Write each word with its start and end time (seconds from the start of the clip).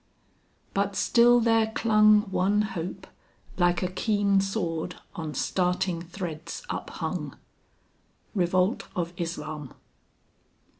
"But 0.73 0.95
still 0.95 1.39
there 1.39 1.67
clung 1.67 2.21
One 2.31 2.63
hope, 2.63 3.05
like 3.59 3.83
a 3.83 3.87
keen 3.87 4.41
sword 4.41 4.95
on 5.13 5.35
starting 5.35 6.01
threads 6.01 6.63
uphung." 6.71 7.35
REVOLT 8.33 8.87
OF 8.95 9.13
ISLAM. 9.19 9.75